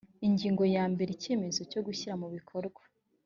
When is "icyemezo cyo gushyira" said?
1.13-2.13